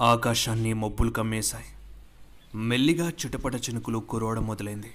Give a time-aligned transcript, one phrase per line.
[0.00, 1.64] ఆకాశాన్ని మబ్బులు కమ్మేశాయి.
[2.58, 4.90] మెల్లిగా చిటపట చినుకులు కురవడం మొదలైంది.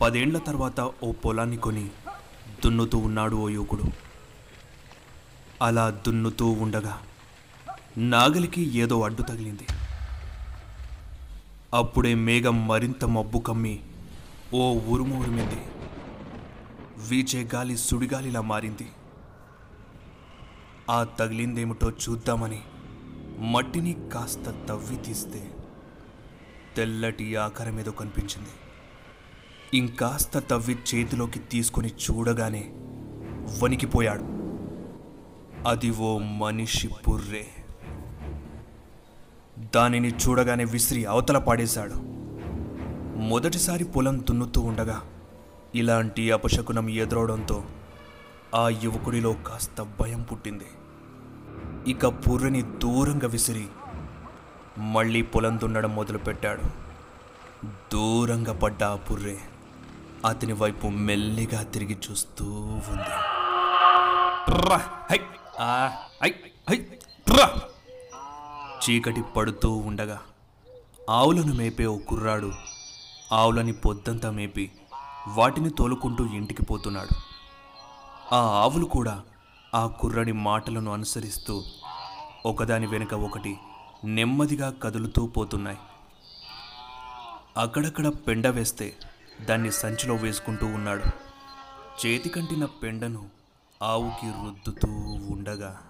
[0.00, 1.90] పదేండ్ల తర్వాత ఓ పొలాన్ని కొని
[2.64, 3.84] దున్నుతూ ఉన్నాడు ఓ యువకుడు.
[5.62, 6.98] అలా దున్నుతూ ఉండగా
[7.98, 9.66] నాగలికి ఏదో అడ్డు తగిలింది.
[11.74, 13.80] అప్పుడే మేఘం మరింత మబ్బు కమ్మి
[14.54, 15.60] ఓ ఉరుము ఉరిమింది
[17.08, 18.88] వీచే గాలి సుడిగాలిలా మారింది.
[20.90, 22.62] ఆ తగిలిందేమిటో చూద్దామని
[23.38, 25.50] మట్టిని కాస్త తవ్వి తీస్తే
[26.76, 28.48] తెల్లటి ఆకారం ఏదో కనిపించింది.
[29.74, 32.64] ఇంకాస్త తవ్వి చేతిలోకి తీసుకొని చూడగానే
[33.62, 34.24] వణికిపోయాడు.
[35.68, 37.46] అది ఓ మనిషి పుర్రే.
[39.74, 41.94] దానిని చూడగానే విసిరి అవతల పాడేశాడు.
[43.18, 45.02] మొదటిసారి పొలం దున్నుతూ ఉండగా
[45.74, 47.64] ఇలాంటి అపశకునం ఎదురవడంతో
[48.54, 50.64] ఆ యువకుడిలో కాస్త భయం పుట్టింది.
[51.86, 53.68] ఇక బుర్రని దూరంగా విసిరి
[54.78, 56.62] మళ్ళీ పొలం దున్నడం మొదలుపెట్టాడు.
[57.92, 59.38] దూరంగా పడ్డ ఆ బుర్రే
[60.26, 63.14] అతని వైపు మెల్లిగా తిరిగి చూస్తూ ఉంది.
[65.10, 65.20] హై,
[66.70, 66.86] హై,
[68.84, 70.20] చీకటి పడుతూ ఉండగా
[71.10, 72.52] ఆవులను మేపే ఓ కుర్రాడు
[73.32, 74.70] ఆవులని పొద్దంతా మేపి
[75.28, 77.14] వాటిని తోలుకుంటూ ఇంటికి పోతున్నాడు.
[78.34, 79.22] ఆ ఆవులు కూడా
[79.76, 81.64] ఆ కుర్రని మాటలను అనుసరిస్తూ
[82.46, 83.56] ఒకదాని వెనుక ఒకటి
[84.04, 85.78] నెమ్మదిగా కదులుతూ పోతున్నాయి.
[87.56, 88.96] అక్కడక్కడ పెండ వేస్తే
[89.40, 91.04] దాన్ని సంచిలో వేసుకుంటూ ఉన్నాడు.
[92.06, 93.28] చేతికంటిన పెండను
[93.82, 94.88] ఆవుకి రుద్దుతూ
[95.34, 95.82] ఉండగా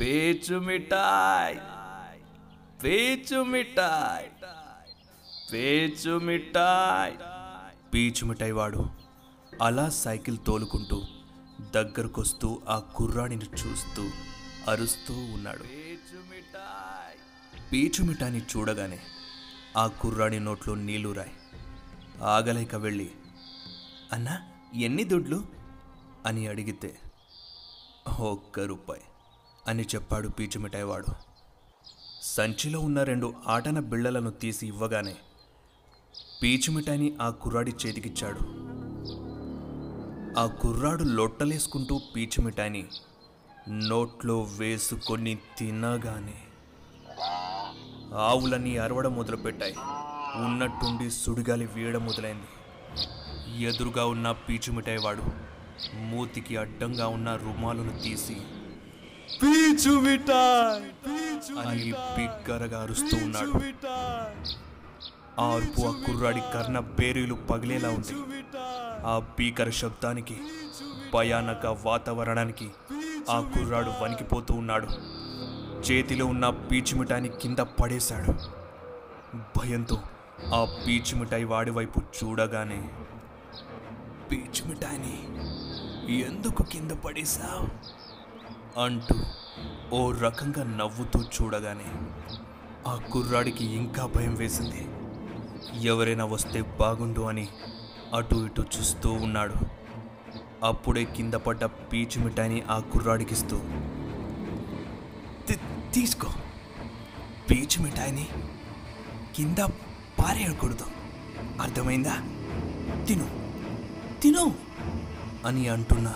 [0.00, 1.58] పేచు మిఠాయ్
[2.84, 4.28] పేచు మిఠాయ్
[5.52, 7.12] పేచు మిఠాయ్.
[7.94, 8.90] పీచు మిఠాయి వాడు
[9.62, 11.02] అలా సైకిల్ తోలుకుంటూ
[11.70, 14.10] దగ్గరకొస్తూ ఆ కుర్రాడిని చూస్తూ
[14.68, 15.64] అరుస్తూ ఉన్నాడు.
[17.72, 19.00] పీచు మిఠాయిని చూడగానే
[19.76, 21.32] ఆ కుర్రాడి నోట్లో నీళ్ళురాయి
[22.22, 23.10] ఆగలేక వెళ్ళి
[24.12, 25.44] అన్నా ఎన్ని దుడ్లు?
[26.26, 26.98] అని అడిగితే
[28.20, 29.02] ఒక్క రూపాయి
[29.66, 31.06] అని చెప్పాడు పీచుమిఠాయి వాడు.
[32.22, 35.16] సంచిలో ఉన్న రెండు ఆటన బిళ్ళలను తీసి ఇవ్వగానే
[36.42, 38.62] పీచు మిఠాయిని ఆ కుర్రాడి చేతికిచ్చాడు.
[40.38, 42.82] ఆ కుర్రాడు లొట్టలేసుకుంటూ పీచు మిఠాయిని
[43.88, 46.38] నోట్లో వేసుకొని తినగానే
[48.28, 49.74] ఆవులన్నీ అరవడం మొదలుపెట్టాయి.
[50.44, 52.48] ఉన్నట్టుండి సుడిగాలి వీయడం మొదలైంది.
[53.64, 55.24] ఎదురుగా ఉన్న పీచు మిఠాయి వాడు
[56.10, 58.36] మూతికి అడ్డంగా ఉన్న రుమాలును తీసి
[59.42, 63.52] పీచు మిఠాయ్ పీచు అని బిగ్గరగా అరుస్తూ ఉన్నాడు.
[63.58, 64.36] మిఠాయ్
[65.40, 65.50] ఆ
[66.06, 68.14] కుర్రాడి కర్ణ పేరీలు పగిలేలా ఉంది.
[69.06, 70.36] ఆ భీకర శబ్దానికి
[71.14, 72.70] భయానక వాతావరణానికి
[73.30, 74.86] ఆ కుర్రాడు వణికిపోతూ ఉన్నాడు.
[75.82, 78.32] చేతిలో ఉన్న పీచు మిఠాయిని కింద పడేశాడు.
[79.58, 79.98] భయంతో
[80.54, 82.90] ఆ పీచు మిఠాయి వాడి వైపు చూడగానే
[84.30, 85.16] పీచు మిఠాయిని
[86.20, 87.68] ఎందుకు కింద పడేశావు?
[88.80, 89.14] అంటూ
[89.96, 91.88] ఓ రకంగా నవ్వుతూ చూడగానే
[92.86, 94.88] ఆ కుర్రాడికి ఇంకా భయం వేసింది.
[95.86, 97.48] ఎవరైనా వస్తే బాగుండు అని
[98.14, 99.54] అటు ఇటు చూస్తూ ఉన్నాడు.
[100.64, 103.60] అప్పుడే కింద పడ్డ పీచు మిఠాయిని ఆ కుర్రాడికిస్తూ
[105.92, 106.28] తీసుకో.
[107.50, 108.28] పీచు మిఠాయిని
[109.36, 109.58] కింద
[110.18, 110.84] పారేయకూడదు.
[111.60, 112.14] అర్థమైందా?
[113.06, 113.30] తిను.
[114.20, 114.54] తిను.
[115.46, 116.14] అని అంటున్నా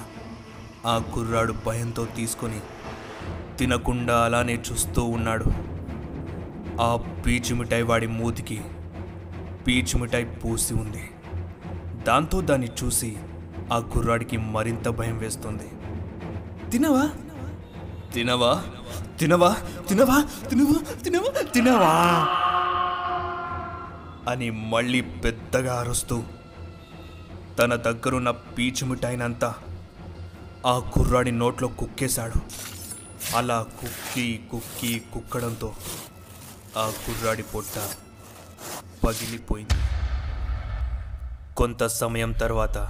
[0.86, 2.60] ఆ కుర్రాడు భయంతో తీసుకొని
[3.58, 5.44] తినకుండా అలానే చూస్తూ ఉన్నాడు.
[6.80, 6.96] ఆ
[7.26, 8.62] పీచు మిఠాయి వాడి మూతికి
[9.66, 11.10] పీచు మిఠాయి పూసి ఉంది.
[12.06, 13.16] దాంతో దాన్ని చూసి
[13.72, 15.68] ఆ కుర్రాడికి మరింత భయం వేస్తుంది.
[16.70, 17.10] తినవా?
[18.14, 18.62] తినవా?
[19.18, 19.56] తినవా?
[19.88, 20.24] తినవా?
[20.48, 20.94] తినవా?
[21.02, 21.42] తినవా?
[21.42, 21.92] తినవా?
[24.32, 26.22] అని మళ్ళీ పెద్దగా అరుస్తూ
[27.58, 29.54] తన దగ్గరున్న పీచు మిఠాయినంతా
[30.66, 32.34] ఆ కుర్రాడి నోట్లో కుక్కేశాడు.
[33.36, 35.74] అలా కుక్కి కుక్కి కుక్కడంతో
[36.76, 37.78] ఆ కుర్రాడి పొట్ట
[39.06, 39.85] పగిలిపోయింది.
[41.56, 42.88] కొంత సమయం తర్వాత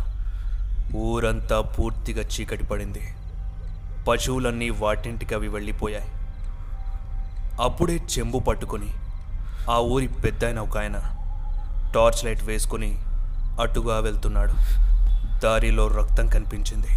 [0.96, 3.00] ఊరంతా పూర్తిగా చీకటి పడింది.
[4.08, 6.08] పశువులన్నీ వాటింటికి అవి వెళ్ళిపోయాయి.
[7.62, 8.86] అప్పుడే చెంబు పట్టుకొని
[9.70, 10.96] ఆ ఊరి పెద్దాయన ఒక ఆయన
[11.94, 12.98] టార్చ్ లైట్ వేసుకొని
[13.60, 14.52] అటుగా వెళ్తున్నాడు.
[15.44, 16.88] దారిలో రక్తం కనిపించింది.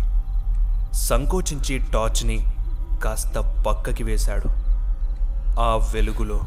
[0.94, 2.54] సంకోచించి టార్చ్ని
[3.04, 4.50] కాస్త పక్కకి వేశాడు.
[5.60, 6.42] ఆ వెలుగులో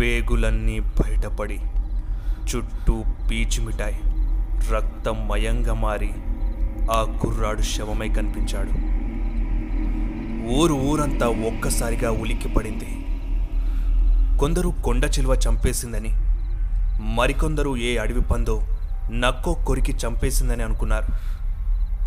[0.00, 1.60] పేగులన్నీ బయటపడి
[2.48, 4.00] చుట్టూ పీచు మిఠాయి.
[4.74, 6.10] రక్తం మయంగా మారి
[6.92, 8.72] ఆ కుర్రాడు శవమై కనిపించాడు.
[10.54, 12.90] ఊరు ఊరంతా ఒక్కసారిగా ఉలిక్కిపడింది.
[14.38, 16.12] కొందరు కొండ చిలువ చంపేసిందని
[17.14, 18.62] మరికొందరు ఏ అడవి పందో
[19.10, 21.08] నక్కో కొరికి చంపేసిందని అనుకున్నారు.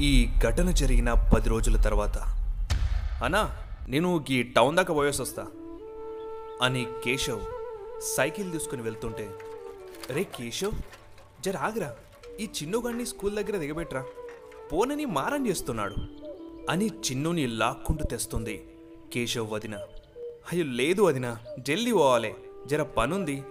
[0.02, 2.18] ఈ ఘటన జరిగిన పది రోజుల తర్వాత
[3.24, 3.50] అనా
[3.90, 5.44] నేను ఈ టౌన్ దాకా పోయేసి వస్తా
[6.62, 7.40] అని కేశవ్
[8.18, 9.28] సైకిల్ తీసుకుని వెళ్తుంటే
[10.10, 10.72] రే కేశవ్
[11.44, 11.96] జర ఆగరా.
[12.40, 14.06] ఈ చిన్నుగాడిని స్కూల్ దగ్గర దిగబెట్రా.
[14.72, 15.96] పోనని మారం చేస్తున్నాడు.
[16.70, 18.68] అని చిన్నుని లాక్కుంటూ తెస్తుంది
[19.14, 19.76] కేశవ్ వదిన.
[20.52, 22.36] అయ్యో లేదు వదిన జల్దీ పోవాలి.
[22.66, 23.44] జర పనుంది.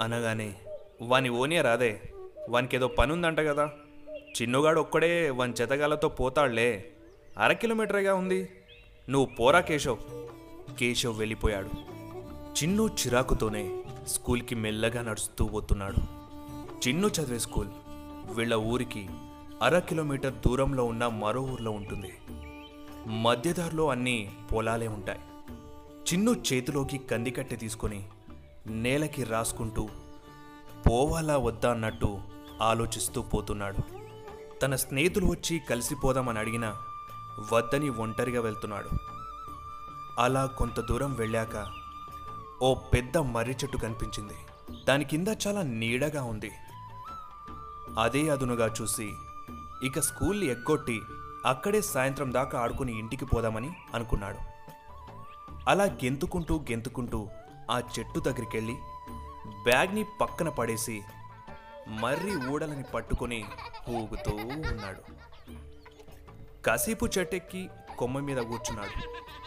[0.00, 0.54] అనగానే
[1.02, 2.00] వాని ఓనియా రాదే.
[2.48, 3.70] వానికేదో పనుందంట కదా.
[4.10, 6.92] చిన్నుగాడు ఒక్కడే వాని చెతగాలతో పోతాడులే
[7.38, 8.48] అర కిలోమీటర్గా ఉంది.
[9.10, 9.98] నువ్వు పోరా కేశవ్.
[10.78, 11.68] కేశవ్ వెళ్ళిపోయాడు.
[12.62, 15.96] చిన్ను చిరాకుతోనే స్కూల్కి మెల్లగా నడుస్తూ పోతున్నాడు.
[16.88, 17.68] చిన్ను చదివే స్కూల్.
[18.34, 19.08] వీళ్ళ ఊరికి
[19.62, 22.18] అర కిలోమీటర్ దూరంలో ఉన్న మరో ఊర్లో ఉంటుంది.
[23.06, 25.20] మధ్యదారిలో అన్ని పొలాలే ఉంటాయి.
[26.12, 28.08] చిన్ను చేతిలోకి కందికట్టె తీసుకొని
[28.66, 29.88] నేలకి రాసుకుంటూ
[30.88, 32.20] పోవాలా వద్దా అన్నట్టు
[32.62, 33.78] ఆలోచిస్తూ పోతున్నాడు.
[34.58, 36.76] తన స్నేహితులు వచ్చి కలిసిపోదామని అడిగినా
[37.52, 38.88] వద్దని ఒంటరిగా వెళ్తున్నాడు.
[40.18, 41.81] అలా కొంత దూరం వెళ్ళాక
[42.62, 44.34] ఓ పెద్ద మర్రి చెట్టు కనిపించింది.
[44.84, 46.50] దాని కింద చాలా నీడగా ఉంది.
[47.98, 49.08] అదే అదునుగా చూసి
[49.86, 51.00] ఇక స్కూల్ ఎగ్గొట్టి
[51.46, 54.38] అక్కడే సాయంత్రం దాకా ఆడుకుని ఇంటికి పోదామని అనుకున్నాడు.
[55.68, 57.28] అలా గెంతుకుంటూ గెంతుకుంటూ
[57.70, 58.76] ఆ చెట్టు దగ్గరికెళ్ళి
[59.64, 61.02] బ్యాగ్ని పక్కన పడేసి
[61.88, 63.44] మర్రి ఊడలని పట్టుకొని
[63.90, 65.02] ఊగుతూ ఉన్నాడు.
[66.62, 68.96] కాసేపు చెట్టెక్కి కొమ్మ మీద కూర్చున్నాడు.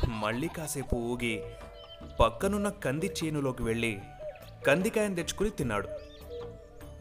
[0.09, 1.43] మళ్ళీ కాసేపు ఊగి
[2.19, 3.99] పక్కనున్న కంది చేనులోకి వెళ్ళి
[4.67, 5.87] కందికాయను తెచ్చుకుని తిన్నాడు.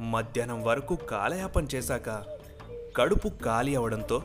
[0.00, 2.24] మధ్యాహ్నం వరకు కాలయాపం చేశాక
[2.96, 4.22] కడుపు ఖాళీ అవడంతో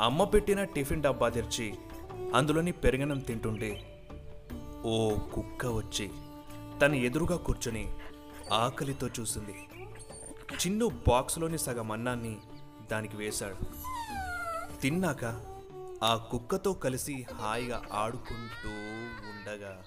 [0.00, 1.74] అమ్మ పెట్టిన టిఫిన్ డబ్బా తెరిచి
[2.34, 4.00] అందులోని పెరగనం తింటుంటే
[4.84, 6.10] ఓ కుక్క వచ్చి
[6.82, 7.92] తన ఎదురుగా కూర్చొని
[8.52, 9.54] ఆకలితో చూసింది.
[10.54, 12.36] చిన్ను బాక్స్లోని సగం అన్నాన్ని
[12.92, 13.56] దానికి వేశాడు.
[14.80, 15.53] తిన్నాక
[16.02, 18.68] ఆ కుక్కతో కలిసి హాయిగా ఆడుకుంటూ
[19.30, 19.82] ఉండగా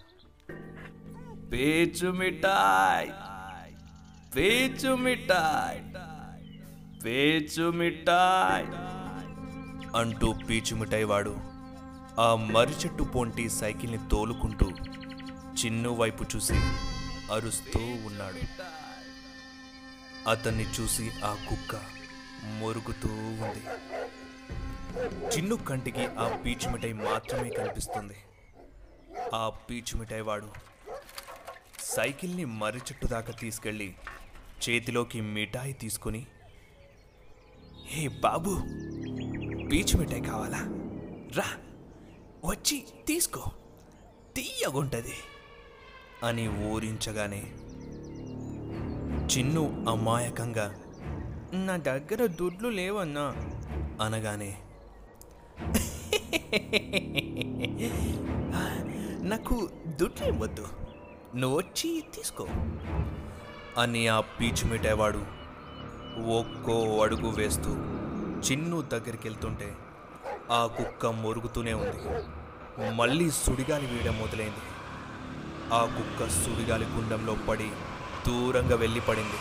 [1.52, 3.10] పేచు మిఠాయ్
[4.36, 5.82] పేచు మిఠాయ్
[7.06, 8.66] పేచు మిఠాయ్
[9.98, 11.36] అంటూ పీచు మిఠాయి వాడు
[12.22, 14.70] ఆ మర్రి చెట్టు పొంటి సైకిల్ని తోలుకుంటూ
[15.60, 16.56] చిన్ను వైపు చూసి
[17.34, 18.42] అరుస్తూ ఉన్నాడు.
[20.30, 21.82] అతన్ని చూసి ఆ కుక్క
[22.60, 23.64] మొరుగుతూ ఉంది.
[25.36, 28.18] చిన్ను కంటికి ఆ పీచు మిఠాయి మాత్రమే కనిపిస్తుంది.
[29.34, 30.50] ఆ పీచు మిఠాయి వాడు
[31.84, 33.96] సైకిల్ని మర్రి చెట్టు దాకా తీసుకెళ్ళి
[34.64, 36.28] చేతిలోకి మిఠాయి తీసుకుని
[37.86, 38.54] హే బాబు
[39.72, 40.62] పీచు మిఠాయి కావాలా?
[41.38, 41.48] రా
[42.46, 42.78] వచ్చి
[43.08, 43.44] తీసుకో
[44.36, 45.18] తీయగుంటది
[46.24, 47.42] అని ఊరించగానే
[49.28, 50.68] చిన్ను అమాయకంగా
[51.54, 53.26] నా దగ్గర దుడ్లు లేవన్నా
[54.06, 54.52] అనగానే
[59.22, 60.68] నాకు దుడ్లు వద్దు
[61.36, 62.48] నువ్వు వచ్చి తీసుకో.
[63.78, 65.18] అని ఆ పీచు మిఠాయివాడు
[66.22, 67.70] ఒక్కో అడుగు వేస్తూ
[68.40, 69.76] చిన్ను దగ్గరికి వెళ్తుంటే
[70.52, 72.28] ఆ కుక్క మొరుగుతూనే ఉంది.
[72.92, 74.64] మళ్ళీ సుడిగాలి వీయడం మొదలైంది.
[75.74, 77.70] ఆ కుక్క సుడిగాలి గుండంలో పడి
[78.28, 79.40] దూరంగా వెళ్ళి పడింది.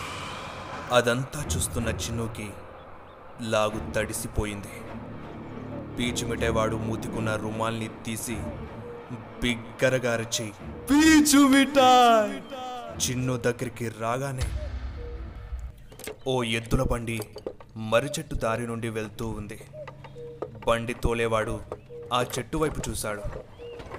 [0.91, 2.49] అదంతా చూస్తున్న చిన్నుకి
[3.41, 4.86] లాగు తడిసిపోయింది.
[5.97, 8.35] పీచు మిఠాయివాడు మూతికున్న రుమాల్ని తీసి
[9.41, 10.45] బిగ్గరగా అరిచి
[10.89, 12.35] పీచు మిఠాయ్!
[12.99, 14.45] చిన్ను దగ్గరికి రాగానే
[16.27, 17.17] ఓ ఎద్దుల బండి
[17.91, 19.57] మర్రి చెట్టు దారి నుండి వెళ్తూ ఉంది.
[20.67, 21.55] బండి తోలేవాడు
[22.13, 23.23] ఆ చెట్టు వైపు చూశాడు.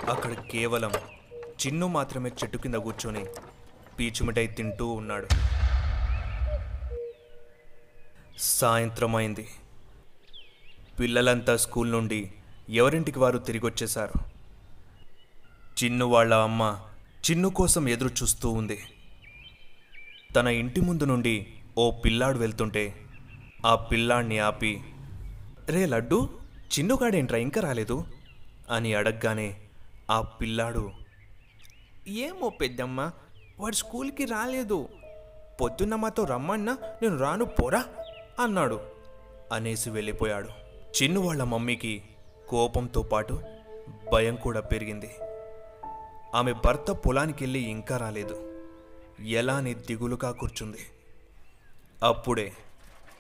[0.08, 0.92] అక్కడ కేవలం
[1.60, 3.22] చిన్ను మాత్రమే చెట్టు కింద కూర్చొని
[3.98, 5.28] పీచుమిఠాయి తింటూ ఉన్నాడు.
[8.38, 9.46] సాయంత్రం అయింది
[11.00, 12.32] పిల్లలంతా స్కూల్ నుండి
[12.68, 14.12] ఎవరింటికి వారు తిరిగొచ్చేశారు?
[15.84, 16.78] చిన్ను వాళ్ళ అమ్మ
[17.30, 18.78] చిన్ను కోసం ఎదురు చూస్తూ ఉంది.
[20.36, 21.46] తన ఇంటి ముందు నుండి
[21.78, 22.94] ఓ పిల్లాడు వెళ్తుంటే
[23.66, 24.80] ఆ పిల్లాడిని ఆపి
[25.68, 26.30] రే లడ్డు
[26.78, 28.04] చిన్నుగాడేంట్రా ఇంకా రాలేదు?
[28.70, 29.60] అని అడగగానే
[30.10, 30.90] ఆ పిల్లాడు
[32.08, 33.10] ఏమో పెద్దమ్మ
[33.60, 34.88] వాడు స్కూల్కి రాలేదు.
[35.60, 37.84] పొద్దున్న మాతో రమ్మన్నా నేను రాను పోరా
[38.40, 38.80] అన్నాడు
[39.52, 40.67] అనేసి వెళ్ళిపోయాడు.
[40.96, 42.02] చిన్ను వాళ్ళ మమ్మీకి
[42.48, 43.42] కోపంతో పాటు
[44.12, 45.10] భయం కూడా పెరిగింది.
[46.34, 48.36] ఆమె భర్త పొలానికి వెళ్ళి ఇంకా రాలేదు.
[49.20, 50.78] ఎలా అని దిగులుగా కూర్చుంది.
[52.02, 52.52] అప్పుడే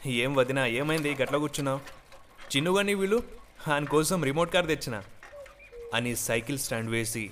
[0.06, 1.14] ఏం వదినా ఏమైంది?
[1.14, 1.80] గట్ల కూర్చున్నావు?
[2.56, 3.22] చిన్నుగాని వీళ్ళు?
[3.70, 5.02] ఆయన కోసం రిమోట్ కార్ తెచ్చిన
[5.94, 7.30] అని సైకిల్ స్టాండ్ వేసి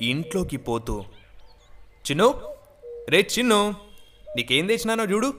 [0.00, 1.04] ఇంట్లోకి పోతూ
[2.10, 2.34] చిన్ను
[3.08, 3.74] రే చిన్ను
[4.36, 5.34] నీకేం తెచ్చినానో చూడు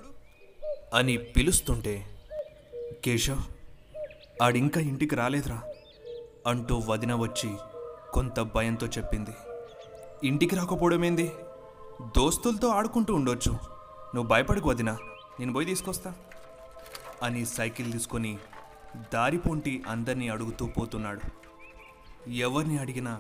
[0.94, 2.06] అని పిలుస్తుంటే
[3.06, 3.42] కేశవ్
[4.42, 5.62] ఆడింకా ఇంటికి రాలేదురా
[6.48, 7.56] అంటూ వదిన వచ్చి
[8.14, 9.30] కొంత భయంతో చెప్పింది.
[10.24, 11.32] ఇంటికి రాకపోవడమేంది?
[12.18, 13.52] దోస్తులతో ఆడుకుంటూ ఉండొచ్చు.
[14.16, 14.98] నువ్వు భయపడకు వదినా
[15.40, 16.14] నేను పోయి తీసుకొస్తా
[17.24, 18.38] అని సైకిల్ తీసుకొని
[19.14, 21.22] దారిపోంటి అందరినీ అడుగుతూ పోతున్నాడు.
[22.30, 23.20] ఎవరిని అడిగినా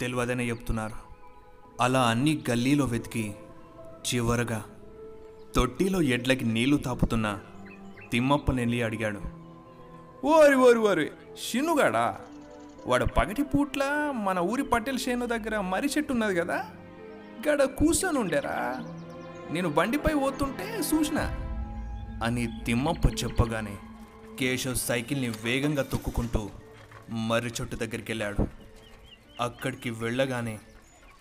[0.00, 0.94] తెలియదనే చెప్తున్నారు.
[1.80, 3.34] అలా అన్ని గల్లీలో వెతికి
[3.82, 4.64] చివరగా
[5.54, 7.38] తొట్టిలో ఎడ్లకి నీళ్ళు తాపుతున్న
[8.12, 9.39] తిమ్మప్పనెల్లి అడిగాడు.
[10.24, 11.10] ఓరి ఓరి ఓరి.
[11.42, 12.20] షినుగాడా?
[12.86, 16.66] వాడు పగటి పూట్ల మన ఊరి పట్టెల చేను దగ్గర మర్రి చెట్టు ఉన్నది కదా?
[17.48, 18.84] గడ కూర్చొని ఉండేరా
[19.50, 21.18] నేను బండిపై పోతుంటే చూసిన.
[22.22, 23.76] అని తిమ్మప్ప చెప్పగానే
[24.38, 26.50] కేశవ్ సైకిల్ని వేగంగా తొక్కుకుంటూ
[27.10, 28.46] మర్రి చెట్టు దగ్గరికి వెళ్ళాడు
[29.40, 30.58] అక్కడికి వెళ్ళగానే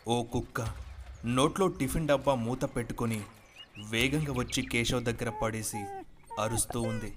[0.08, 0.62] ఓ కుక్క
[1.26, 3.22] నోట్లో టిఫిన్ డబ్బా మూత పెట్టుకొని
[3.90, 5.82] వేగంగా వచ్చి కేశవ్ దగ్గర పడేసి
[6.42, 7.14] అరుస్తూ ఉంది.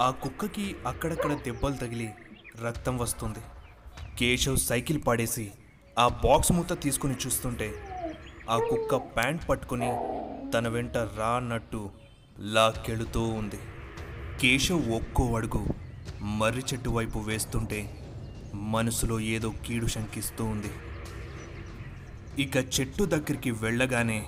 [0.00, 2.14] ఆ కుక్కకి అక్కడక్కడ దెబ్బలు తగిలి
[2.64, 3.38] రక్తం వస్తుంది.
[4.18, 5.50] కేశవ్ సైకిల్ పడేసి
[5.98, 7.74] ఆ బాక్స్ మూత తీసుకుని చూస్తుంటే
[8.50, 9.90] ఆ కుక్క ప్యాంట్ పట్టుకుని
[10.50, 11.90] తన వెంట రా అన్నట్టు
[12.38, 13.60] లాక్కెళుతూ ఉంది.
[14.40, 15.66] కేశవ్ ఒక్కో అడుగు
[16.20, 17.80] మర్రి చెట్టు వైపు వేస్తుంటే
[18.54, 20.70] మనసులో ఏదో కీడు శంకిస్తూ ఉంది.
[22.42, 24.20] ఇక చెట్టు దగ్గరికి వెళ్ళగానే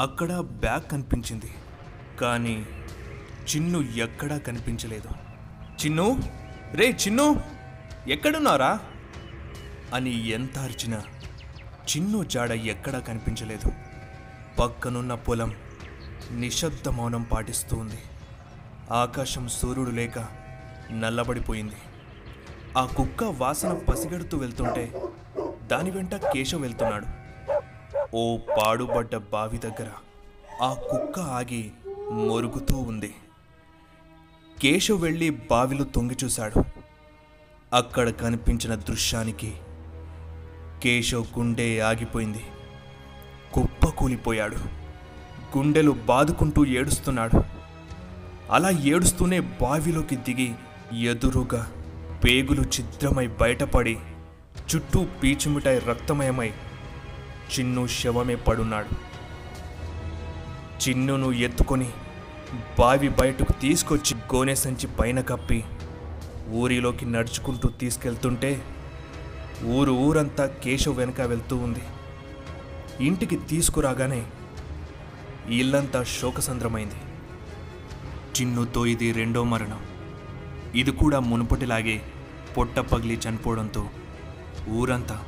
[0.00, 1.50] అక్కడ బ్యాగ్ కనిపించింది.
[2.20, 2.66] కానీ
[3.48, 5.08] చిన్ను ఎక్కడా కనిపించలేదు.
[5.80, 6.22] చిన్ను?
[6.74, 7.42] రే చిన్ను!
[8.08, 8.80] ఎక్కడున్నారా
[9.94, 11.02] అని ఎంత అరిచినా
[11.88, 13.72] చిన్ను జాడ ఎక్కడా కనిపించలేదు.
[14.58, 15.54] పక్కనున్న పొలం
[16.32, 17.98] నిశ్శబ్ద మౌనం పాటిస్తూ ఉంది.
[18.90, 20.18] ఆకాశం సూర్యుడు లేక
[20.90, 21.76] నల్లబడిపోయింది.
[22.76, 24.94] ఆ కుక్క వాసన పసిగడుతూ వెళ్తుంటే
[25.66, 27.06] దాని వెంట కేశవ్ వెళ్తున్నాడు.
[28.14, 29.90] ఓ పాడుబడ్డ బావి దగ్గర
[30.62, 31.72] ఆ కుక్క ఆగి
[32.10, 33.14] మొరుగుతూ ఉంది.
[34.60, 36.64] కేశవ్ వెళ్ళి బావిలో తొంగి చూశాడు.
[37.72, 39.54] అక్కడ కనిపించిన దృశ్యానికి
[40.82, 42.44] కేశవ్ గుండె ఆగిపోయింది.
[43.52, 44.56] కుప్ప కూలిపోయాడు.
[45.58, 47.44] గుండెలు బాదుకుంటూ ఏడుస్తున్నాడు.
[48.50, 50.52] అలా ఏడుస్తూనే బావిలోకి దిగి
[51.00, 51.72] ఎదురుగా
[52.24, 53.98] పేగులు ఛిద్రమై బయటపడి
[54.74, 56.48] చుట్టూ పీచుమిటాయి రక్తమయమై
[57.52, 58.88] చిన్ను శవమే పడున్నాడు.
[60.82, 61.90] చిన్నును ఎత్తుకొని
[62.78, 65.64] బావి బయటకు తీసుకొచ్చి గోనె సంచి పైన కప్పి
[66.50, 68.62] ఊరిలోకి నడుచుకుంటూ తీసుకెళ్తుంటే
[69.64, 71.82] ఊరు ఊరంతా కేశవ్ వెనక వెళ్తూ ఉంది.
[73.04, 74.26] ఇంటికి తీసుకురాగానే
[75.48, 76.94] ఇల్లంతా శోకసంద్రమైంది.
[78.36, 79.80] చిన్నుతో ఇది రెండో మరణం.
[80.74, 82.02] ఇది కూడా మునుపటిలాగే
[82.56, 83.88] పొట్ట పగిలి చనిపోవడంతో
[84.70, 85.24] ఊరంతా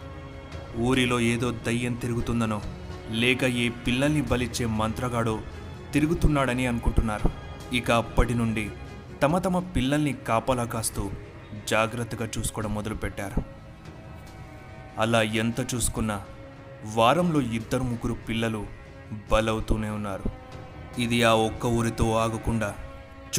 [0.78, 2.62] ఊరిలో ఏదో దయ్యం తిరుగుతుందనో
[3.10, 5.38] లేక ఏ పిల్లల్ని బలిచ్చే మంత్రగాడో
[5.92, 7.30] తిరుగుతున్నాడని అనుకుంటున్నారు.
[7.74, 8.70] ఇక అప్పటి నుండి
[9.22, 11.10] తమ తమ పిల్లల్ని కాపలా కాస్తూ
[11.68, 13.42] జాగ్రత్తగా చూసుకోవడం మొదలుపెట్టారు.
[14.98, 16.24] అలా ఎంత చూసుకున్నా
[16.94, 18.66] వారంలో ఇద్దరు ముగ్గురు పిల్లలు
[19.32, 20.24] బలవుతూనే ఉన్నారు.
[21.00, 22.74] ఇది ఆ ఒక్క ఊరితో ఆగకుండా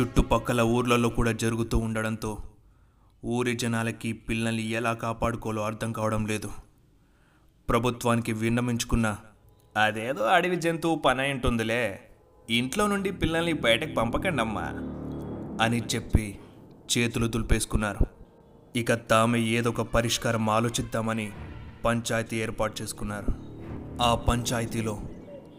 [0.01, 2.37] చుట్టుపక్కల ఊర్లలో కూడా జరుగుతూ ఉండడంతో
[3.25, 6.51] ఊరి జనాలకి పిల్లల్ని ఎలా కాపాడుకోవాలో అర్థం కావడం లేదు.
[7.69, 9.17] ప్రభుత్వానికి విన్నమించుకున్న
[9.77, 12.06] అదేదో అడవి జంతువు పని అయి ఉంటుందిలే.
[12.49, 14.61] ఇంట్లో నుండి పిల్లల్ని బయటకు పంపకండమ్మా
[15.61, 16.39] అని చెప్పి
[16.97, 18.05] చేతులు దులిపేసుకున్నారు.
[18.75, 21.31] ఇక తామే ఏదో ఒక పరిష్కారం ఆలోచిద్దామని
[21.85, 23.25] పంచాయతీ ఏర్పాటు చేసుకున్నారు.
[24.01, 24.99] ఆ పంచాయతీలో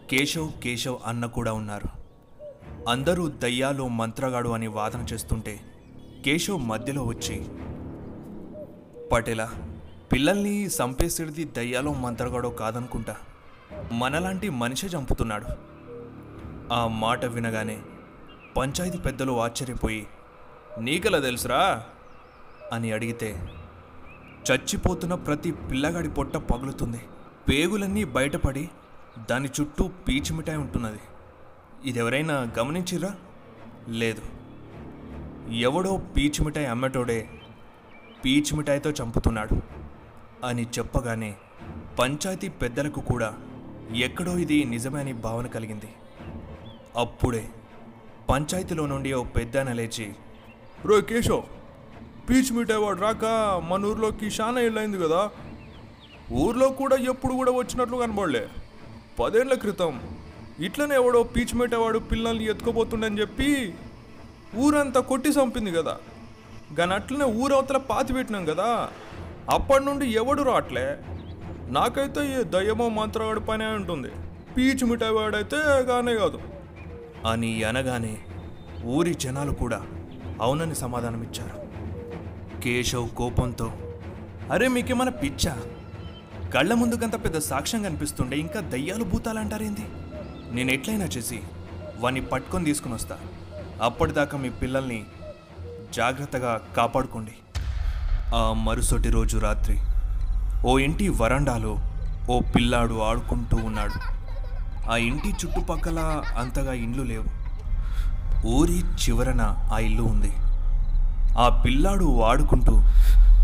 [0.09, 1.87] కేశవ్ కేశవ్ అన్న కూడా ఉన్నారు.
[2.89, 5.59] అందరూ దయ్యాలు మంత్రగాడు అని వాదన చేస్తుంటే
[6.25, 7.45] కేశవ్ మధ్యలో వచ్చి
[9.09, 9.51] పటేలా
[10.11, 13.15] పిల్లల్ని చంపేసేది దయ్యాలో మంత్రగాడో కాదనుకుంటా.
[13.91, 15.78] మనలాంటి మనిషే చంపుతున్నాడు.
[16.71, 17.81] ఆ మాట వినగానే
[18.57, 20.07] పంచాయతీ పెద్దలు ఆశ్చర్యపోయి
[20.79, 21.85] నీకెలా తెలుసురా?
[22.73, 23.47] అని అడిగితే
[24.51, 27.01] చచ్చిపోతున్న ప్రతి పిల్లగాడి పొట్ట పగులుతుంది.
[27.49, 28.69] పేగులన్నీ బయటపడి
[29.29, 30.99] దాని చుట్టూ పీచు మిఠాయి ఉంటున్నది.
[31.85, 33.15] ఇదెవరైనా గమనించిరా
[33.87, 34.21] లేదు.
[35.51, 37.29] ఎవడో పీచు మిఠాయి అమ్మటోడే
[38.25, 39.61] పీచు మిఠాయితో చంపుతున్నాడు
[40.45, 41.35] అని చెప్పగానే
[41.99, 43.37] పంచాయతీ పెద్దలకు కూడా
[43.95, 45.89] ఎక్కడో ఇది నిజమే అని భావన కలిగింది.
[46.95, 47.45] అప్పుడే
[48.29, 50.13] పంచాయతీలో నుండి ఓ పెద్దన లేచి
[50.85, 51.43] రో కేశవ్
[52.29, 53.25] పీచ్ మిఠాయి వాడు రాక
[53.67, 55.29] మన ఊర్లోకి చాలా ఏళ్ళైంది కదా.
[56.31, 58.47] ఊర్లో కూడా ఎప్పుడు కూడా వచ్చినట్లు కనబడలే.
[59.19, 60.01] పదేళ్ళ క్రితం
[60.59, 63.73] ఇట్లనే ఎవడో పీచ్ మిఠాయివాడు పిల్లల్ని ఎత్తుకోబోతుండని చెప్పి
[64.55, 65.97] ఊరంతా కొట్టి చంపింది కదా.
[66.77, 68.89] కానీ అట్లనే ఊరవతల పాతి పెట్టినాం కదా.
[69.49, 70.97] అప్పటి నుండి ఎవడు రావట్లే
[71.67, 74.07] నాకైతే ఏ దయ్యమో మంత్రగాడి పనే ఉంటుంది
[74.57, 76.39] పీచ్ మిఠాయి వాడైతే కానే కాదు.
[77.27, 78.17] అని అనగానే
[78.85, 79.81] ఊరి జనాలు కూడా
[80.41, 81.69] అవునని సమాధానమిచ్చారు.
[82.61, 83.73] కేశవ్ కోపంతో
[84.51, 85.57] అరే మీకేమైనా పిచ్చా?
[86.53, 89.85] కళ్ళ ముందుకంత పెద్ద సాక్ష్యం కనిపిస్తుండే ఇంకా దయ్యాలు భూతాలంటారేంది?
[90.51, 91.39] నేను ఎట్లయినా చేసి
[91.99, 93.17] వాణ్ణి పట్టుకొని తీసుకుని వస్తా.
[93.81, 95.05] అప్పటిదాకా మీ పిల్లల్ని
[95.93, 97.31] జాగ్రత్తగా కాపాడుకోండి.
[98.35, 99.79] ఆ మరుసటి రోజు రాత్రి
[100.65, 101.79] ఓ ఇంటి వరండాలో
[102.29, 104.18] ఓ పిల్లాడు ఆడుకుంటూ ఉన్నాడు.
[104.91, 105.99] ఆ ఇంటి చుట్టుపక్కల
[106.37, 107.25] అంతగా ఇండ్లు లేవు.
[108.47, 110.31] ఊరి చివరన ఆ ఇల్లు ఉంది.
[111.37, 112.73] ఆ పిల్లాడు ఆడుకుంటూ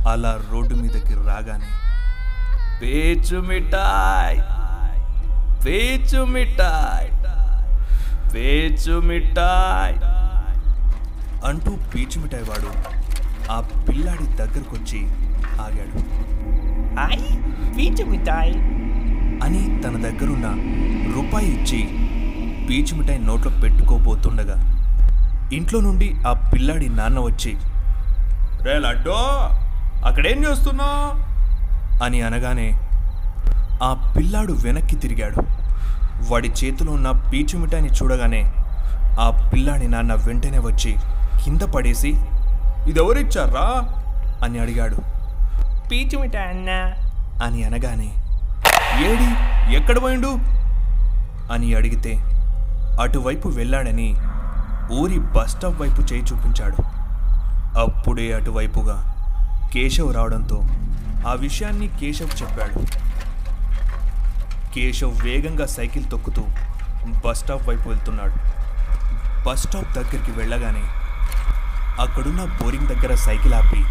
[0.10, 1.70] అలా రోడ్డు మీదకి రాగానే
[2.82, 4.40] పేచు మిఠాయ్
[5.66, 7.10] పేచు మిఠాయ్
[8.34, 9.96] పేచు మిఠాయ్
[11.46, 12.72] అంటూ పీచు మిఠాయి వాడు
[13.52, 15.00] ఆ పిల్లాడి దగ్గరకొచ్చి
[15.62, 16.00] ఆగాడు.
[17.00, 17.24] హాయ్
[17.78, 18.56] పీచు మిఠాయి.
[19.44, 20.48] అని తన దగ్గరున్న
[21.16, 21.80] రూపాయి ఇచ్చి
[22.68, 24.56] పీచు మిఠాయి నోట్లో పెట్టుకోబోతుండగా
[25.54, 27.58] ఇంట్లో నుండి ఆ పిల్లాడి నాన్న వచ్చి
[28.64, 29.16] రే లడ్డో
[30.06, 30.90] అక్కడేం చేస్తున్నా?
[32.06, 32.80] అని అనగానే
[33.84, 35.36] ఆ పిల్లాడు వెనక్కి తిరిగాడు.
[36.32, 38.52] వాడి చేతిలో ఉన్న పీచు మిఠాయిని చూడగానే
[39.20, 40.96] ఆ పిల్లాడి నాన్న వెంటనే వచ్చి
[41.44, 42.14] కింద పడేసి
[42.88, 43.68] ఇదెవరిచ్చారా?
[44.46, 44.96] అని అడిగాడు.
[45.92, 46.80] పీచు మిఠాయి అన్నా.
[47.46, 48.12] అని అనగానే
[49.06, 49.30] ఏడి
[49.76, 50.56] ఎక్కడ పోయిండు?
[51.52, 52.14] అని అడిగితే
[53.02, 54.16] అటువైపు వెళ్ళాడని
[54.94, 56.82] ఊరి బస్ స్టాప్ వైపు చేయి చూపించాడు.
[57.80, 59.12] అప్పుడే అటువైపుగా
[59.74, 60.62] కేశవ్ రావడంతో
[61.28, 62.80] ఆ విషయాన్ని కేశవ్ చెప్పాడు.
[64.74, 66.42] కేశవ్ వేగంగా సైకిల్ తొక్కుతూ
[67.26, 68.34] బస్ స్టాప్ వైపు వెళ్తున్నాడు.
[69.50, 70.84] బస్ స్టాప్ దగ్గరికి వెళ్ళగానే
[72.02, 73.86] అక్కడున్న బోరింగ్ దగ్గర సైకిల్ ఆపి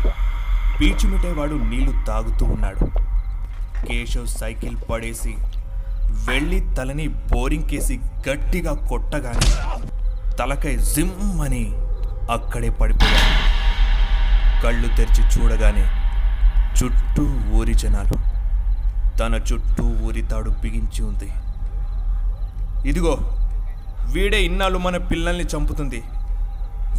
[0.80, 2.90] పీచుమిటేవాడు నీళ్ళు తాగుతూ ఉన్నాడు.
[3.86, 5.36] కేశవ్ సైకిల్ పడేసి
[6.14, 9.48] వెళ్ళి తలని బోరింగ్ కేసి గట్టిగా కొట్టగానే
[10.36, 11.72] తలకై జిమ్ అని
[12.30, 13.54] అక్కడే పడిపోయాడు
[14.62, 15.86] కళ్ళు తెరిచి చూడగానే
[16.78, 18.34] చుట్టూ ఊరి జనాలు.
[19.18, 21.32] తన చుట్టూ ఊరి తాడు బిగించి ఉంది.
[22.88, 23.18] ఇదిగో
[24.12, 26.02] వీడే ఇన్నాళ్ళు మన పిల్లల్ని చంపుతుంది.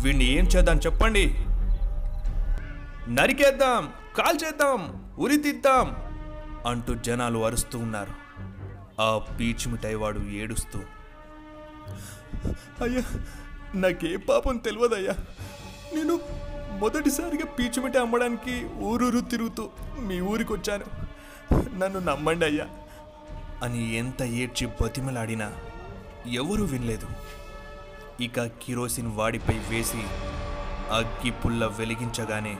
[0.01, 1.35] వీడిని ఏం చేద్దాం చెప్పండి?
[3.09, 5.53] నరికేద్దాం కాల్చేద్దాం ఉరి
[6.67, 8.24] అంటూ జనాలు అరుస్తూ ఉన్నారు.
[9.01, 10.79] ఆ పీచుమిఠాయి వాడు ఏడుస్తూ
[12.83, 13.03] అయ్యా
[13.75, 15.15] నాకే పాపం తెలియదయ్యా
[15.95, 16.19] నేను
[16.79, 20.85] మొదటిసారిగా పీచు మిఠాయి అమ్మడానికి ఊరూరు తిరుగుతూ మీ ఊరికి వచ్చాను
[21.77, 22.67] నన్ను నమ్మండి అయ్యా.
[23.63, 25.51] అని ఎంత ఏడ్చి బతిమలాడినా
[26.27, 27.07] ఎవరూ వినలేదు.
[28.23, 30.03] ఇక కిరోసిన్ వాడిపై వేసి
[30.91, 32.57] అగ్గి పుల్ల వెలిగించగానే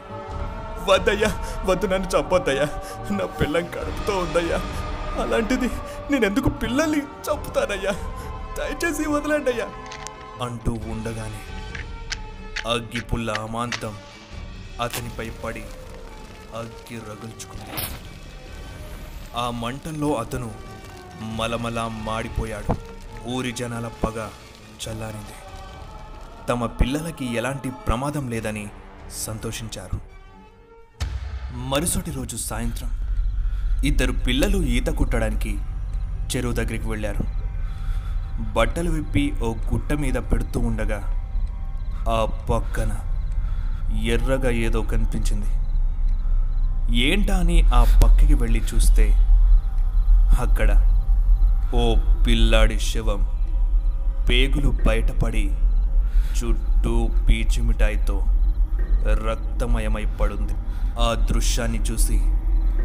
[0.89, 2.65] వద్దయ్యా వద్దు నన్ను చంపొద్దయ్యా.
[3.12, 4.62] నా పిల్లం కడుపుతో ఉందయ్యా.
[5.21, 5.69] అలాంటిది
[6.12, 7.91] నేనెందుకు పిల్లల్ని చంపుతానయ్యా?
[8.58, 9.68] దయచేసి వదలండి అయ్యా.
[10.46, 11.39] అంటూ ఉండగానే
[12.70, 13.98] అగ్గి పుల్ల అమాంతం
[14.82, 15.63] అతనిపై పడి
[16.56, 17.72] అగ్గి రగుల్చుకుంది.
[19.36, 20.54] ఆ మంటల్లో అతను
[21.22, 22.76] మలమల మాడిపోయాడు.
[23.30, 24.30] ఊరి జనాల పగ
[24.88, 25.36] చల్లారింది.
[26.50, 28.68] తమ పిల్లలకి ఎలాంటి ప్రమాదం లేదని
[29.26, 30.00] సంతోషించారు.
[31.56, 32.91] మరుసటి రోజు సాయంత్రం
[33.86, 35.60] ఇద్దరు పిల్లలు ఈత కుట్టడానికి
[36.31, 37.23] చెరువు దగ్గరికి వెళ్ళారు.
[38.55, 40.99] బట్టలు విప్పి ఓ గుట్ట మీద పెడుతూ ఉండగా
[42.09, 42.17] ఆ
[42.49, 42.91] పక్కన
[44.13, 45.51] ఎర్రగా ఏదో కనిపించింది.
[46.95, 49.05] ఏంటా అని ఆ పక్కకి వెళ్ళి చూస్తే
[50.41, 50.71] అక్కడ
[51.75, 51.95] ఓ
[52.27, 53.21] పిల్లాడి శవం
[54.29, 55.45] పేగులు బయటపడి
[56.38, 58.17] చుట్టూ పీచు మిఠాయితో
[59.27, 60.55] రక్తమయమై పడుంది.
[60.99, 62.17] ఆ దృశ్యాన్ని చూసి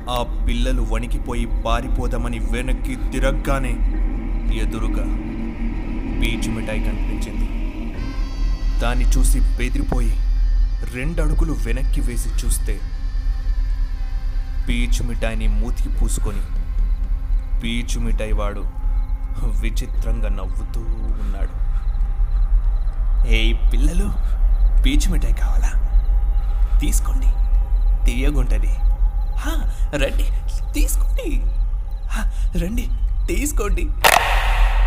[0.08, 3.72] ఆ పిల్లలు వణికిపోయి పారిపోదామని వెనక్కి తిరగ్గానే
[4.56, 5.04] ఎదురుగా
[6.20, 7.46] పీచు మిఠాయి కనిపించింది.
[8.80, 10.16] దాన్ని చూసి బెదిరిపోయి
[10.94, 12.80] రెండడుగులు వెనక్కి వేసి చూస్తే
[14.68, 16.42] పీచు మిఠాయిని మూతికి పూసుకొని
[17.60, 18.64] పీచు మిఠాయి వాడు
[19.60, 20.80] విచిత్రంగా నవ్వుతూ
[21.20, 21.54] ఉన్నాడు.
[23.28, 24.10] ఏయ్ పిల్లలు
[24.82, 25.72] పీచు మిఠాయి కావాలా?
[26.78, 27.26] తీసుకోండి
[28.06, 28.89] తీయగుంటది.
[29.94, 30.24] రండి
[30.72, 31.42] తీసుకోండి.
[32.58, 32.88] రండి
[33.26, 33.82] తీసుకోండి.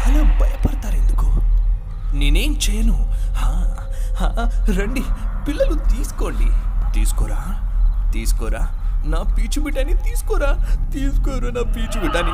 [0.06, 1.42] అలా భయపడతారు ఎందుకు?
[2.14, 3.14] నేనేం చేయను.
[3.36, 3.76] హా,
[4.20, 5.04] హా, రండి
[5.48, 6.48] పిల్లలు తీసుకోండి.
[6.94, 7.70] తీసుకోరా?
[8.14, 8.68] తీసుకోరా?
[9.06, 10.78] నా పీచు బిడ్డని తీసుకోరా?
[10.94, 12.32] తీసుకోరా నా పీచు బిడ్డని?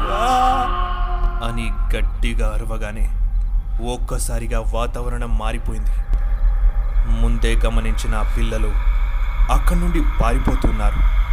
[1.46, 3.10] అని గట్టిగా అరవగానే
[3.94, 5.92] ఒక్కసారిగా వాతావరణం మారిపోయింది.
[7.10, 8.72] ముందే గమనించిన పిల్లలు
[9.52, 11.29] అక్కడి నుండి పారిపోతున్నారు.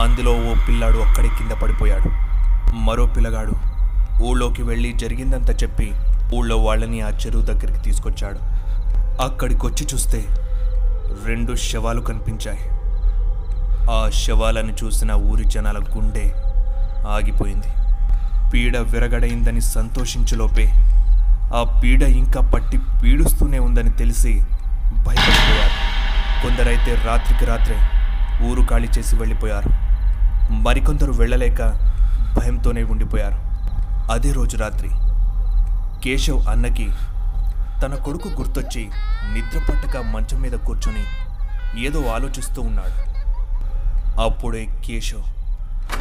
[0.00, 2.10] అందులో ఓ పిల్లాడు అక్కడే కింద పడిపోయాడు.
[2.74, 3.52] మరో పిల్లగాడు
[4.22, 5.92] ఊళ్ళోకి వెళ్ళి జరిగిందంతా చెప్పి
[6.34, 8.38] ఊళ్ళో వాళ్ళని ఆ చెరువు దగ్గరికి తీసుకొచ్చాడు.
[9.22, 10.24] అక్కడికొచ్చి చూస్తే
[11.26, 12.58] రెండు శవాలు కనిపించాయి.
[13.90, 16.32] ఆ శవాలను చూసిన ఊరి జనాల గుండె
[17.08, 17.66] ఆగిపోయింది.
[18.52, 20.66] పీడ విరగడైందని సంతోషించులోపే
[21.54, 24.32] ఆ పీడ ఇంకా పట్టి పీడుస్తూనే ఉందని తెలిసి
[24.92, 25.76] భయపడిపోయారు.
[26.42, 27.76] కొందరైతే రాత్రికి రాత్రే
[28.42, 29.70] ఊరు ఖాళీ చేసి వెళ్ళిపోయారు.
[30.50, 31.62] మరికొందరు వెళ్ళలేక
[32.38, 33.38] భయంతోనే ఉండిపోయారు.
[34.12, 34.88] అదే రోజు రాత్రి
[36.04, 36.90] కేశవ్ అన్నకి
[37.82, 38.90] తన కొడుకు గుర్తొచ్చి
[39.32, 41.04] నిద్ర పట్టక మంచం మీద కూర్చొని
[41.84, 42.96] ఏదో ఆలోచిస్తూ ఉన్నాడు.
[44.20, 45.24] అప్పుడే కేశవ్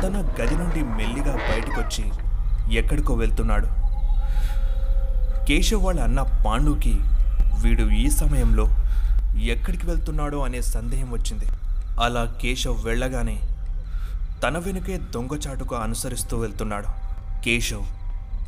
[0.02, 2.04] తన గది నుండి మెల్లిగా బయటకొచ్చి
[2.78, 3.68] ఎక్కడికో వెళ్తున్నాడు.
[5.46, 7.00] కేశవ్ వాళ్ళ అన్న పాండుకి
[7.64, 8.66] వీడు ఈ సమయంలో
[9.40, 11.46] ఎక్కడికి వెళ్తున్నాడో అనే సందేహం వచ్చింది.
[12.02, 13.40] అలా కేశవ్ వెళ్ళగానే
[14.44, 16.88] తన వెనుకే దొంగచాటుగా అనుసరిస్తూ వెళ్తున్నాడు.
[17.44, 17.84] కేశవ్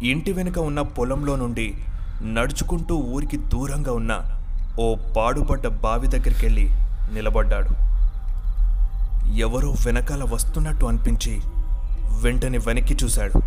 [0.03, 1.73] ఇంటి వెనుక ఉన్న పొలంలో నుండి
[2.21, 4.41] నడుచుకుంటూ ఊరికి దూరంగా ఉన్న
[4.79, 6.69] ఓ పాడుపడ్డ బావి దగ్గరికి వెళ్ళి
[7.13, 7.69] నిలబడ్డాడు.
[9.35, 11.41] ఎవరో వెనకాల వస్తున్నట్టు అనిపించి
[12.21, 13.41] వెంటనే వెనక్కి చూశాడు.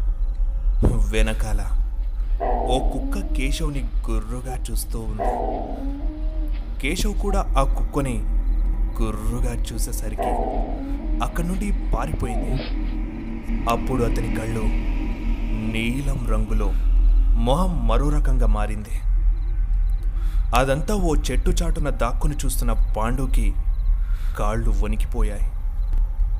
[0.86, 1.66] వెనకాల
[2.44, 5.30] ఓ కుక్క కేశవ్ని గుర్రుగా చూస్తూ ఉంది.
[6.80, 8.37] కేశవ్ కూడా ఆ కుక్కని
[9.02, 10.30] గుర్రుగా చూసేసరికి
[11.24, 12.62] అక్కడి నుండి పారిపోయింది.
[13.70, 14.62] అప్పుడు అతని కళ్ళు
[15.72, 16.72] నీలం రంగులో
[17.38, 19.00] మొహం మరో రకంగా మారింది.
[20.56, 23.54] అదంతా ఓ చెట్టు చాటున దాక్కుని చూస్తున్న పాండుకి
[24.38, 25.50] కాళ్ళు వణికిపోయాయి.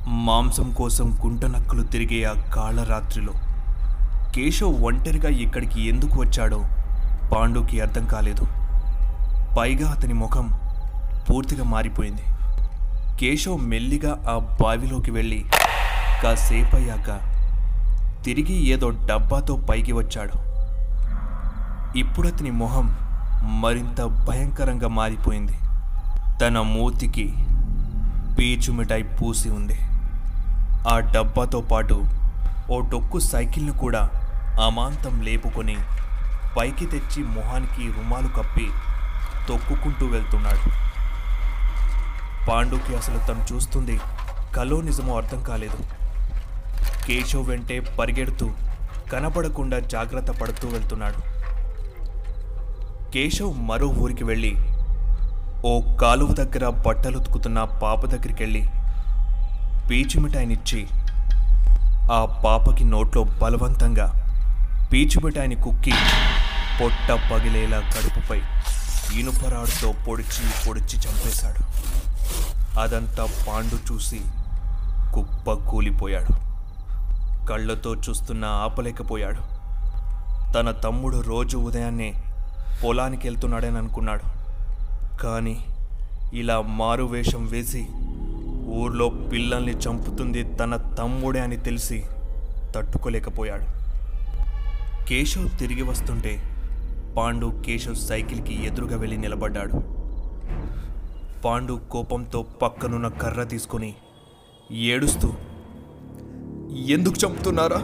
[0.09, 3.33] మాంసం కోసం గుంటనక్కలు తిరిగే ఆ కాళ్ళ రాత్రిలో
[4.35, 6.65] కేశవ్ ఒంటరిగా ఇక్కడికి ఎందుకు వచ్చాడో
[7.35, 8.47] పాండుకి అర్థం కాలేదు.
[9.59, 10.51] పైగా అతని ముఖం
[11.31, 12.23] పూర్తిగా మారిపోయింది.
[13.21, 15.39] కేశవ్ మెల్లిగా ఆ బావిలోకి వెళ్ళి
[16.23, 17.09] కాసేపు అయ్యాక
[18.25, 20.37] తిరిగి ఏదో డబ్బాతో పైకి వచ్చాడు.
[21.99, 22.87] ఇప్పుడు అతని మొహం
[23.63, 25.57] మరింత భయంకరంగా మారిపోయింది.
[26.43, 27.27] తన మూతికి
[28.37, 29.79] పీచు మిఠాయి పూసి ఉంది.
[30.89, 31.97] ఆ డబ్బాతో పాటు
[32.75, 34.03] ఓ డొక్కు సైకిల్ను కూడా
[34.67, 35.77] అమాంతం లేపుకొని
[36.59, 38.69] పైకి తెచ్చి మొహానికి రుమాలు కప్పి
[39.49, 40.88] తొక్కుకుంటూ వెళ్తున్నాడు.
[42.49, 44.01] పాండుకి అసలు తను చూస్తుంది
[44.57, 45.81] కలో నిజమో అర్థం కాలేదు.
[47.07, 48.51] కేశవ్ వెంటే పరిగెడుతూ
[49.13, 51.21] కనపడకుండా జాగ్రత్త పడుతూ వెళ్తున్నాడు.
[53.13, 54.53] కేశవ్ మరో ఊరికి వెళ్ళి
[55.67, 58.63] ఓ కాలువ దగ్గర బట్టలు ఉతుకుతున్న పాప దగ్గరికి వెళ్ళి
[59.89, 60.81] పీచు మిఠాయినిచ్చి
[62.13, 64.07] ఆ పాపకి నోట్లో బలవంతంగా
[64.93, 65.95] పీచు మిఠాయిని కుక్కి
[66.81, 68.41] పొట్ట పగిలేలా కడుపుపై
[69.19, 71.63] ఇనుపరాడుతో పొడిచి పొడిచి చంపేశాడు.
[72.79, 74.21] అదంతా పాండు చూసి
[75.15, 76.49] కుప్ప కూలిపోయాడు.
[77.47, 79.59] కళ్ళతో చూస్తున్నా ఆపలేకపోయాడు.
[80.53, 82.15] తన తమ్ముడు రోజు ఉదయాన్నే
[82.85, 84.23] పొలానికి వెళ్తున్నాడని అనుకున్నాడు.
[85.17, 85.65] కానీ
[86.35, 87.87] ఇలా మారు వేషం వేసి
[88.69, 92.07] ఊర్లో పిల్లల్ని చంపుతుంది తన తమ్ముడే అని తెలిసి
[92.77, 93.67] తట్టుకోలేకపోయాడు.
[95.09, 96.43] కేశవ్ తిరిగి వస్తుంటే
[97.17, 99.98] పాండు కేశవ్ సైకిల్కి ఎదురుగా వెళ్ళి నిలబడ్డాడు.
[101.45, 103.95] పాండు కోపంతో పక్కనున్న కర్ర తీసుకొని
[104.71, 105.29] ఏడుస్తూ
[106.87, 107.81] ఎందుకు చంపుతున్నారా?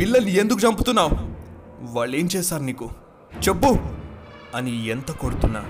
[0.00, 1.16] పిల్లల్ని ఎందుకు చంపుతున్నావు?
[1.92, 2.90] వాళ్ళేం చేశారు నీకు?
[3.48, 3.70] చెప్పు!
[4.56, 5.62] అని ఎంత కొడుతున్నా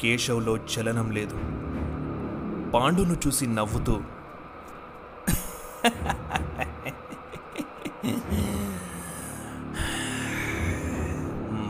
[0.00, 1.36] కేశవ్లో చలనం లేదు.
[2.70, 3.94] పాండును చూసి నవ్వుతూ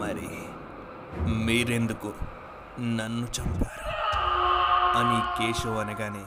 [0.01, 0.29] మరి
[1.35, 2.13] మీరెందుకు
[2.81, 3.82] నన్ను చంపారు?
[4.95, 6.25] అని కేశవ్ అనగానే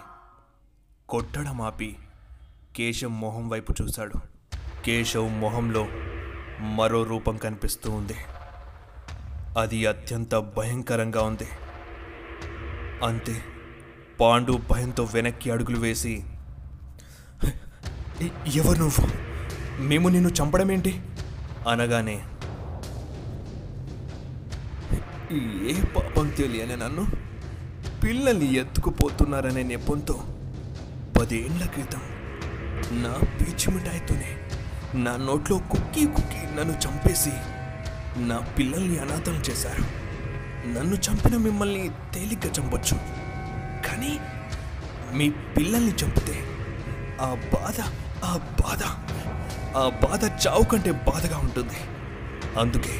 [1.09, 1.97] కొట్టడం ఆపి
[2.75, 4.13] కేశవ్ మొహం వైపు చూశాడు.
[4.85, 5.87] కేశవ్ మొహంలో
[6.59, 8.15] మరో రూపం కనిపిస్తూ ఉంది.
[9.59, 11.47] అది అత్యంత భయంకరంగా ఉంది.
[13.03, 13.43] అంతే
[14.19, 16.23] పాండు భయంతో వెనక్కి అడుగులు వేసి
[18.55, 19.07] ఎవరు నువ్వు?
[19.81, 21.01] మేము నిన్ను చంపడం ఏంటి
[21.69, 22.17] అనగానే
[25.69, 27.24] ఏ పాపం తెలియనే నన్ను
[28.05, 30.23] పిల్లల్ని ఎత్తుకుపోతున్నారనే నెపంతో
[31.19, 32.01] పదేళ్ళ క్రితం
[32.91, 34.37] నా పీచి మిఠాయితోనే
[34.95, 37.31] నా నోట్లో కుక్కీ కుక్కీ నన్ను చంపేసి
[38.17, 39.81] నా పిల్లల్ని అనాథం చేశారు.
[40.67, 42.97] నన్ను చంపిన మిమ్మల్ని తేలిగ్గా చంపొచ్చు.
[43.87, 44.19] కానీ
[45.13, 46.43] మీ పిల్లల్ని చంపితే
[47.21, 47.81] ఆ బాధ
[48.25, 48.83] ఆ బాధ
[49.77, 51.77] ఆ బాధ చావు కంటే బాధగా ఉంటుంది.
[52.59, 52.99] అందుకే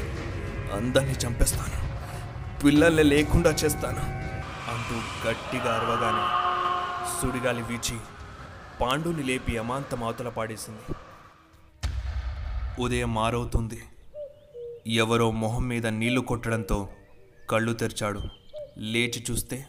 [0.76, 1.78] అందరినీ చంపేస్తాను.
[2.64, 4.25] పిల్లల్ని లేకుండా చేస్తాను.
[4.86, 6.24] అంటూ గట్టిగా అరవగానే
[7.20, 7.96] సుడిగాలి వీచి
[8.80, 10.94] పాండుని లేపి అమాంతం అవతల పాడేసింది.
[12.82, 13.82] ఉదయం మారవుతుంది.
[14.94, 16.88] ఎవరో మొహం మీద నీళ్ళు కొట్టడంతో
[17.50, 18.22] కళ్ళు తెరిచాడు.
[18.78, 19.66] లేచి చూస్తే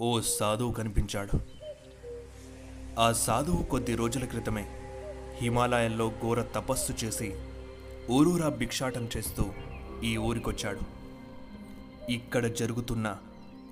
[0.00, 1.40] ఓ సాధువు కనిపించాడు.
[3.00, 4.64] ఆ సాధువు కొద్ది రోజుల క్రితమే
[5.40, 7.34] హిమాలయాల్లో ఘోర తపస్సు చేసి
[8.10, 9.44] ఊరూరా భిక్షాటం చేస్తూ
[10.04, 10.80] ఈ ఊరికొచ్చాడు.
[12.12, 13.16] ఇక్కడ జరుగుతున్న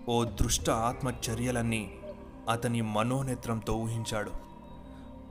[0.09, 1.95] ఓ దృష్ట ఆత్మ చర్యలన్నీ
[2.49, 4.33] అతని మనోనేత్రంతో ఊహించాడు.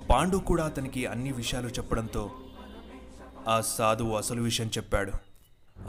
[0.10, 2.32] పాండు కూడా అతనికి అన్ని విషయాలు చెప్పడంతో
[3.48, 5.12] ఆ సాధువు అసలు విషయం చెప్పాడు.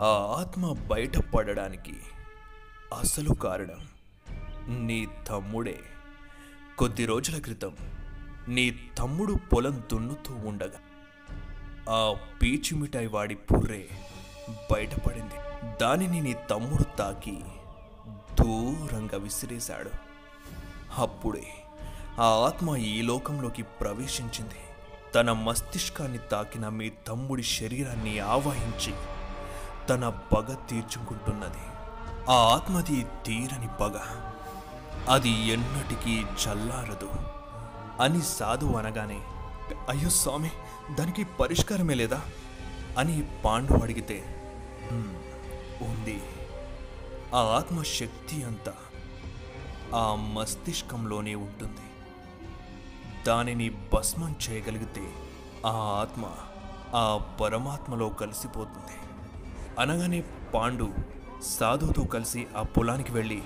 [0.01, 1.95] ఆ ఆత్మ బయటపడడానికి
[2.99, 3.89] అసలు కారణం
[4.87, 5.79] నీ తమ్ముడే.
[6.79, 7.77] కొద్ది రోజుల క్రితం
[8.49, 10.79] నీ తమ్ముడు పొలం దున్నుతూ ఉండగా
[11.89, 13.89] ఆ పీచు మిఠాయి వాడి పుర్రే
[14.73, 15.35] బయటపడింది.
[15.83, 17.39] దానిని నీ తమ్ముడు తాకి
[18.43, 19.91] దూరంగా విసిరేశాడు.
[20.99, 21.47] అప్పుడే
[22.21, 24.55] ఆ ఆత్మ ఈ లోకంలోకి ప్రవేశించింది.
[25.15, 28.95] తన మస్తిష్కాన్ని తాకిన మీ తమ్ముడి శరీరాన్ని ఆవాహించి
[29.89, 31.71] తన పగ తీర్చుకుంటున్నది.
[32.31, 33.99] ఆ ఆత్మది తీరని పగ.
[35.09, 37.11] అది ఎన్నటికీ చల్లారదు
[38.03, 39.21] అని సాధు అనగానే
[39.89, 40.51] అయ్యో స్వామి
[40.95, 42.21] దానికి పరిష్కారమే లేదా?
[42.99, 44.25] అని పాండు అడిగితే
[45.83, 46.23] ఉంది.
[47.35, 48.73] ఆ ఆత్మ శక్తి అంతా
[49.95, 51.81] ఆ మస్తిష్కంలోనే ఉంటుంది.
[53.27, 55.13] దానిని భస్మం చేయగలిగితే
[55.67, 56.25] ఆ ఆత్మ
[56.95, 58.97] ఆ పరమాత్మలో కలిసిపోతుంది.
[59.79, 60.93] అనగానే పాండు
[61.43, 63.43] సాధువుతో కలిసి ఆ పొలానికి వెళ్ళి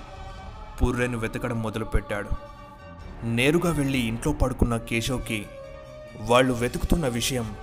[0.81, 2.29] పుర్రెను వెతకడం మొదలుపెట్టాడు.
[3.23, 5.45] నేరుగా వెళ్ళి ఇంట్లో పడుకున్న కేశవ్కి
[6.19, 7.55] వాళ్ళు వెతుకుతున్న విషయం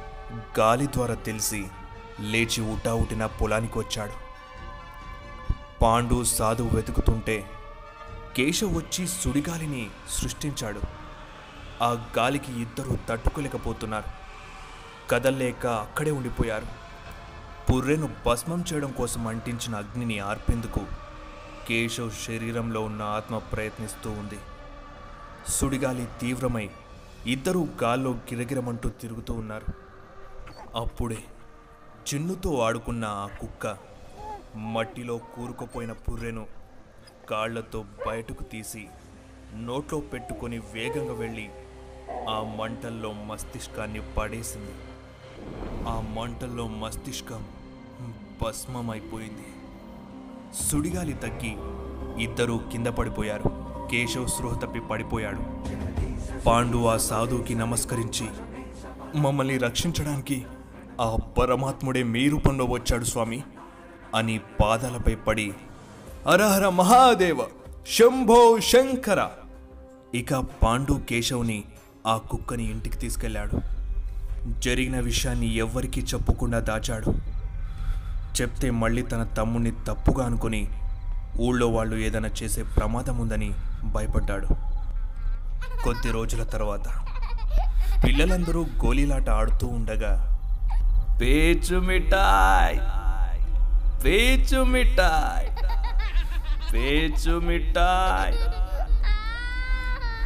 [0.58, 1.68] గాలి ద్వారా తెలిసి
[2.20, 4.31] లేచి ఉటావుటిన పొలానికి వచ్చాడు.
[5.82, 7.44] పాండు సాధువు వెతుకుతుంటే
[8.36, 10.80] కేశవ్ వచ్చి సుడిగాలిని సృష్టించాడు.
[11.82, 14.06] ఆ గాలికి ఇద్దరూ తట్టుకోలేకపోతున్నారు.
[15.10, 16.66] కదల్లేక అక్కడే ఉండిపోయారు.
[17.72, 20.80] పుర్రెను భస్మం చేయడం కోసం అంటించిన అగ్నిని ఆర్పేందుకు
[21.68, 24.38] కేశవ్ శరీరంలో ఉన్న ఆత్మ ప్రయత్నిస్తూ ఉంది.
[25.48, 26.70] సుడిగాలి తీవ్రమై
[27.26, 29.66] ఇద్దరూ గాల్లో గిరగిరమంటూ తిరుగుతూ ఉన్నారు.
[30.78, 31.18] అప్పుడే
[32.14, 33.91] చిన్నుతో ఆడుకున్న ఆ కుక్క
[34.56, 36.46] మట్టిలో కూరుకుపోయిన పుర్రెను
[37.30, 38.88] కాళ్ళతో బయటకు తీసి
[39.56, 41.50] నోట్లో పెట్టుకొని వేగంగా వెళ్ళి
[42.28, 44.70] ఆ మంటల్లో మస్తిష్కాన్ని పడేసింది.
[45.88, 47.46] ఆ మంటల్లో మస్తిష్కం
[48.42, 49.46] భస్మమైపోయింది.
[50.62, 51.56] సుడిగాలి తగ్గి
[52.24, 53.42] ఇద్దరూ కింద పడిపోయారు.
[53.90, 55.40] కేశవ్ స్పృహ తప్పి పడిపోయాడు.
[56.42, 58.28] పాండు ఆ సాధువుకి నమస్కరించి
[59.18, 60.44] మమ్మల్ని రక్షించడానికి
[61.00, 63.42] ఆ పరమాత్ముడే మీ రూపంలో వచ్చాడు స్వామి.
[64.14, 65.52] అని పాదాలపై పడి
[66.30, 67.38] అరహర మహాదేవ
[67.98, 69.28] శంభో శంకర.
[70.14, 71.64] ఇక పాండు కేశవ్ని
[72.06, 73.60] ఆ కుక్కని ఇంటికి తీసుకెళ్ళాడు.
[74.60, 77.10] జరిగిన విషయాన్ని ఎవ్వరికీ చెప్పకుండా దాచాడు.
[78.42, 80.68] చెప్తే మళ్ళీ తన తమ్ముణ్ణి తప్పుగా అనుకుని
[81.40, 83.52] ఊళ్ళో వాళ్ళు ఏదైనా చేసే ప్రమాదం ఉందని
[83.84, 84.46] భయపడ్డాడు.
[85.84, 86.88] కొద్ది రోజుల తర్వాత
[88.04, 90.28] పిల్లలందరూ గోలీలాట ఆడుతూ ఉండగా
[91.22, 93.01] పేచు మిఠాయ్
[94.04, 95.48] పేచు మిఠాయ్
[96.72, 98.36] పేచు మిఠాయ్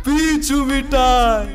[0.07, 1.51] పీచు మిఠాయ్